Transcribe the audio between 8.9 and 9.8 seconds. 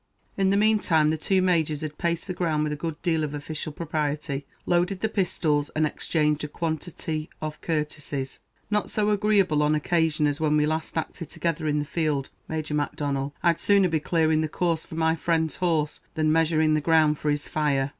agreeable an